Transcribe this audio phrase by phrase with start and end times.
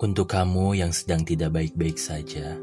[0.00, 2.56] Untuk kamu yang sedang tidak baik-baik saja,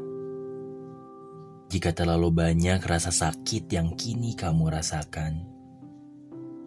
[1.70, 5.46] jika terlalu banyak rasa sakit yang kini kamu rasakan,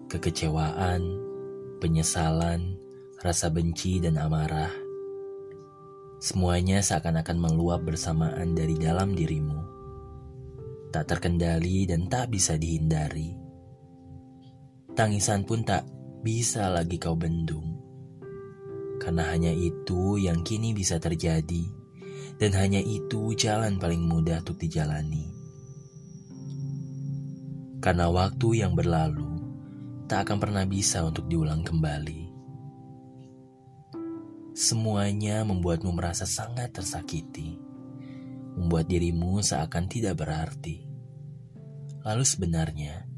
[0.08, 1.04] kekecewaan,
[1.84, 2.80] penyesalan,
[3.20, 4.72] rasa benci, dan amarah,
[6.24, 9.60] semuanya seakan-akan meluap bersamaan dari dalam dirimu,
[10.96, 13.36] tak terkendali dan tak bisa dihindari.
[14.96, 15.84] Tangisan pun tak
[16.24, 17.91] bisa lagi kau bendung
[19.02, 21.66] karena hanya itu yang kini bisa terjadi,
[22.38, 25.26] dan hanya itu jalan paling mudah untuk dijalani.
[27.82, 29.42] Karena waktu yang berlalu
[30.06, 32.30] tak akan pernah bisa untuk diulang kembali.
[34.54, 37.58] Semuanya membuatmu merasa sangat tersakiti,
[38.54, 40.86] membuat dirimu seakan tidak berarti.
[42.06, 43.10] Lalu sebenarnya,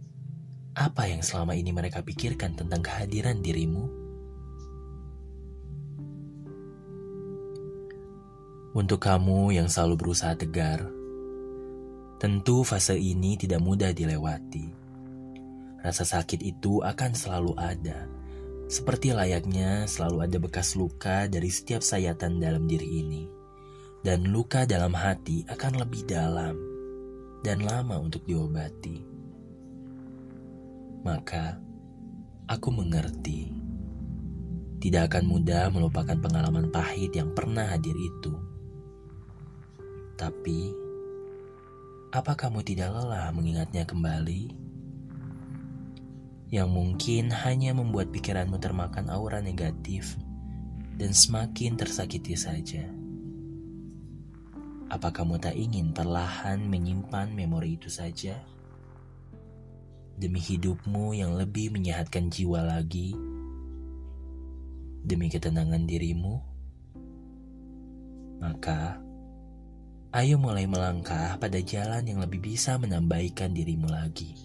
[0.79, 4.02] apa yang selama ini mereka pikirkan tentang kehadiran dirimu?
[8.73, 10.89] Untuk kamu yang selalu berusaha tegar,
[12.17, 14.65] tentu fase ini tidak mudah dilewati.
[15.77, 18.09] Rasa sakit itu akan selalu ada,
[18.65, 23.29] seperti layaknya selalu ada bekas luka dari setiap sayatan dalam diri ini.
[24.01, 26.57] Dan luka dalam hati akan lebih dalam
[27.45, 29.05] dan lama untuk diobati.
[31.05, 31.61] Maka,
[32.49, 33.53] aku mengerti.
[34.81, 38.52] Tidak akan mudah melupakan pengalaman pahit yang pernah hadir itu
[40.23, 40.71] tapi,
[42.15, 44.55] apa kamu tidak lelah mengingatnya kembali?
[46.47, 50.15] Yang mungkin hanya membuat pikiranmu termakan aura negatif
[50.95, 52.87] dan semakin tersakiti saja.
[54.87, 58.39] Apa kamu tak ingin perlahan menyimpan memori itu saja?
[60.15, 63.11] Demi hidupmu yang lebih menyehatkan jiwa lagi,
[65.03, 66.39] demi ketenangan dirimu,
[68.39, 69.03] maka
[70.13, 74.37] Ayo mulai melangkah pada jalan yang lebih bisa menambahkan dirimu lagi.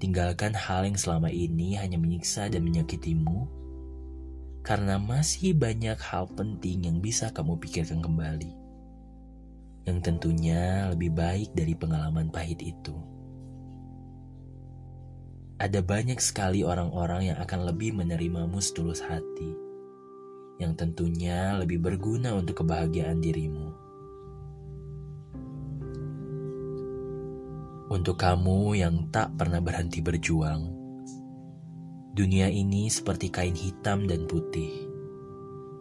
[0.00, 3.44] Tinggalkan hal yang selama ini hanya menyiksa dan menyakitimu,
[4.64, 8.48] karena masih banyak hal penting yang bisa kamu pikirkan kembali,
[9.84, 12.96] yang tentunya lebih baik dari pengalaman pahit itu.
[15.60, 19.52] Ada banyak sekali orang-orang yang akan lebih menerimamu setulus hati,
[20.64, 23.83] yang tentunya lebih berguna untuk kebahagiaan dirimu
[27.94, 30.66] Untuk kamu yang tak pernah berhenti berjuang,
[32.10, 34.90] dunia ini seperti kain hitam dan putih.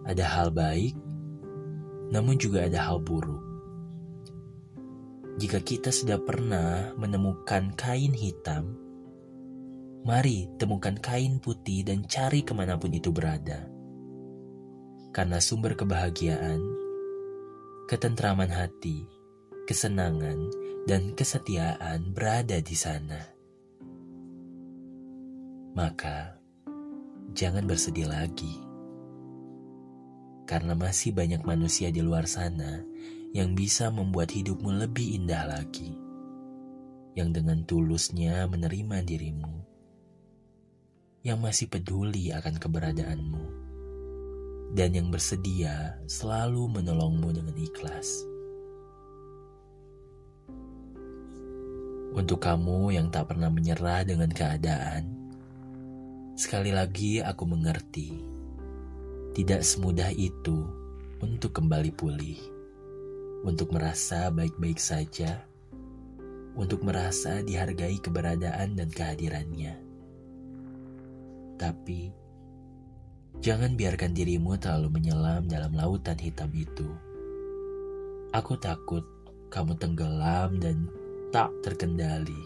[0.05, 0.93] Ada hal baik,
[2.13, 3.41] namun juga ada hal buruk.
[5.41, 8.77] Jika kita sudah pernah menemukan kain hitam,
[10.05, 13.65] mari temukan kain putih dan cari ke mana pun itu berada.
[15.17, 16.61] Karena sumber kebahagiaan,
[17.89, 19.01] ketentraman hati,
[19.65, 23.19] kesenangan, dan kesetiaan berada di sana.
[25.73, 26.35] Maka,
[27.31, 28.59] jangan bersedih lagi,
[30.43, 32.83] karena masih banyak manusia di luar sana
[33.31, 35.95] yang bisa membuat hidupmu lebih indah lagi,
[37.15, 39.55] yang dengan tulusnya menerima dirimu,
[41.23, 43.45] yang masih peduli akan keberadaanmu,
[44.75, 48.32] dan yang bersedia selalu menolongmu dengan ikhlas.
[52.13, 55.09] Untuk kamu yang tak pernah menyerah dengan keadaan,
[56.37, 58.13] sekali lagi aku mengerti,
[59.33, 60.61] tidak semudah itu
[61.25, 62.37] untuk kembali pulih,
[63.41, 65.41] untuk merasa baik-baik saja,
[66.53, 69.73] untuk merasa dihargai keberadaan dan kehadirannya.
[71.57, 72.13] Tapi,
[73.41, 76.93] jangan biarkan dirimu terlalu menyelam dalam lautan hitam itu.
[78.37, 79.01] Aku takut
[79.49, 80.93] kamu tenggelam dan
[81.33, 82.45] tak terkendali.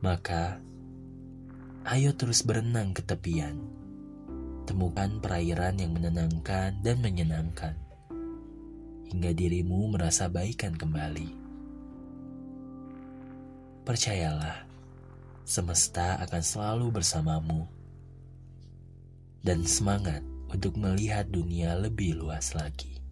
[0.00, 0.56] Maka,
[1.84, 3.60] ayo terus berenang ke tepian.
[4.64, 7.76] Temukan perairan yang menenangkan dan menyenangkan,
[9.12, 11.28] hingga dirimu merasa baikan kembali.
[13.84, 14.64] Percayalah,
[15.44, 17.68] semesta akan selalu bersamamu,
[19.44, 23.03] dan semangat untuk melihat dunia lebih luas lagi.